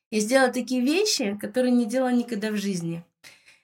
Я 0.10 0.20
сделала 0.22 0.52
такие 0.52 0.82
вещи, 0.82 1.38
которые 1.40 1.72
не 1.72 1.86
делала 1.86 2.12
никогда 2.12 2.52
в 2.52 2.58
жизни. 2.58 3.04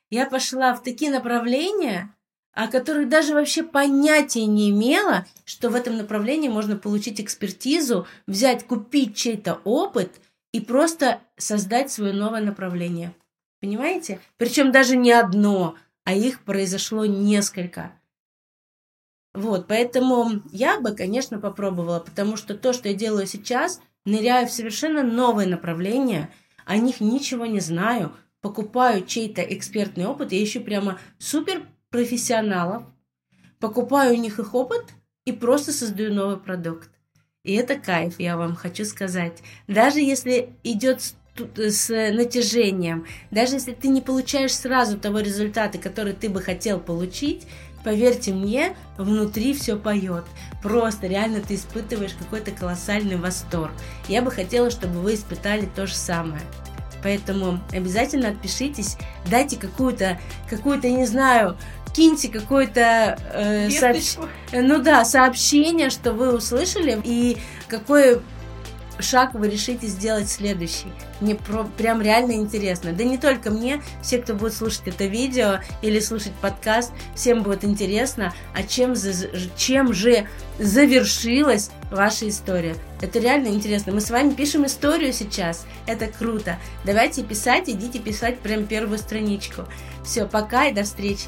Я 0.09 0.29
пошла 0.29 0.75
в 0.75 0.83
такие 0.83 1.09
направления, 1.09 2.13
о 2.51 2.67
которых 2.67 3.09
даже 3.09 3.33
вообще 3.33 3.63
понятия 3.63 4.45
не 4.45 4.69
имела, 4.69 5.25
что 5.45 5.69
в 5.69 5.75
этом 5.75 5.97
направлении 5.97 6.49
можно 6.49 6.75
получить 6.75 7.21
экспертизу, 7.21 8.05
взять, 8.27 8.67
купить 8.67 9.15
чей-то 9.15 9.61
опыт 9.63 10.11
и 10.51 10.59
просто 10.59 11.21
создать 11.37 11.91
свое 11.91 12.13
новое 12.13 12.41
направление. 12.41 13.13
Понимаете? 13.61 14.19
Причем 14.37 14.71
даже 14.71 14.97
не 14.97 15.11
одно, 15.11 15.75
а 16.03 16.13
их 16.13 16.41
произошло 16.43 17.05
несколько. 17.05 17.93
Вот, 19.33 19.65
поэтому 19.67 20.43
я 20.51 20.79
бы, 20.79 20.91
конечно, 20.91 21.39
попробовала, 21.39 21.99
потому 21.99 22.37
что 22.37 22.55
то, 22.55 22.71
что 22.73 22.89
я 22.89 22.93
делаю 22.93 23.25
сейчас– 23.27 23.79
ныряю 24.05 24.47
в 24.47 24.51
совершенно 24.51 25.03
новые 25.03 25.47
направления, 25.47 26.29
о 26.65 26.77
них 26.77 27.01
ничего 27.01 27.45
не 27.45 27.59
знаю, 27.59 28.13
покупаю 28.41 29.05
чей-то 29.05 29.41
экспертный 29.41 30.05
опыт, 30.05 30.31
я 30.31 30.43
ищу 30.43 30.61
прямо 30.61 30.99
супер 31.17 31.63
профессионалов, 31.89 32.83
покупаю 33.59 34.13
у 34.13 34.17
них 34.17 34.39
их 34.39 34.53
опыт 34.53 34.85
и 35.25 35.31
просто 35.31 35.71
создаю 35.71 36.13
новый 36.13 36.37
продукт. 36.37 36.89
И 37.43 37.53
это 37.53 37.75
кайф, 37.75 38.19
я 38.19 38.37
вам 38.37 38.55
хочу 38.55 38.85
сказать. 38.85 39.41
Даже 39.67 39.99
если 39.99 40.53
идет 40.63 41.01
с 41.57 41.89
натяжением, 41.89 43.05
даже 43.31 43.55
если 43.55 43.73
ты 43.73 43.87
не 43.87 44.01
получаешь 44.01 44.55
сразу 44.55 44.99
того 44.99 45.19
результата, 45.19 45.77
который 45.77 46.13
ты 46.13 46.29
бы 46.29 46.41
хотел 46.41 46.79
получить, 46.79 47.47
Поверьте 47.83 48.31
мне, 48.31 48.75
внутри 48.97 49.53
все 49.53 49.77
поет. 49.77 50.23
Просто 50.61 51.07
реально 51.07 51.41
ты 51.41 51.55
испытываешь 51.55 52.13
какой-то 52.13 52.51
колоссальный 52.51 53.17
восторг. 53.17 53.71
Я 54.07 54.21
бы 54.21 54.31
хотела, 54.31 54.69
чтобы 54.71 54.99
вы 55.01 55.15
испытали 55.15 55.67
то 55.75 55.85
же 55.85 55.95
самое. 55.95 56.41
Поэтому 57.03 57.59
обязательно 57.73 58.29
отпишитесь, 58.29 58.97
дайте 59.29 59.57
какую-то, 59.57 60.19
какую-то, 60.49 60.89
не 60.89 61.05
знаю, 61.05 61.57
киньте 61.93 62.29
какое-то 62.29 63.17
э, 63.33 63.69
сообщ... 63.69 64.15
ну 64.51 64.81
да, 64.81 65.03
сообщение, 65.05 65.89
что 65.89 66.13
вы 66.13 66.35
услышали 66.35 66.99
и 67.03 67.37
какое 67.67 68.21
шаг 68.99 69.33
вы 69.33 69.49
решите 69.49 69.87
сделать 69.87 70.29
следующий? 70.29 70.91
Мне 71.19 71.35
про, 71.35 71.63
прям 71.63 72.01
реально 72.01 72.33
интересно. 72.33 72.93
Да 72.93 73.03
не 73.03 73.17
только 73.17 73.49
мне, 73.49 73.81
все, 74.01 74.19
кто 74.19 74.33
будет 74.33 74.53
слушать 74.53 74.83
это 74.87 75.05
видео 75.05 75.59
или 75.81 75.99
слушать 75.99 76.33
подкаст, 76.41 76.91
всем 77.15 77.43
будет 77.43 77.63
интересно, 77.63 78.33
а 78.53 78.63
чем, 78.63 78.93
чем 79.55 79.93
же 79.93 80.27
завершилась 80.59 81.71
ваша 81.91 82.29
история. 82.29 82.75
Это 83.01 83.19
реально 83.19 83.47
интересно. 83.47 83.91
Мы 83.91 84.01
с 84.01 84.09
вами 84.09 84.33
пишем 84.33 84.65
историю 84.65 85.13
сейчас. 85.13 85.65
Это 85.87 86.07
круто. 86.07 86.57
Давайте 86.85 87.23
писать, 87.23 87.69
идите 87.69 87.99
писать 87.99 88.39
прям 88.39 88.65
первую 88.65 88.97
страничку. 88.97 89.63
Все, 90.05 90.25
пока 90.25 90.67
и 90.67 90.73
до 90.73 90.83
встречи. 90.83 91.27